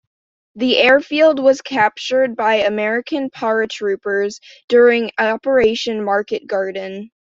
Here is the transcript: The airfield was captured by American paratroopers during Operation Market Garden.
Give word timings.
The 0.55 0.77
airfield 0.79 1.39
was 1.39 1.61
captured 1.61 2.35
by 2.35 2.55
American 2.55 3.29
paratroopers 3.29 4.39
during 4.67 5.11
Operation 5.19 6.03
Market 6.03 6.47
Garden. 6.47 7.11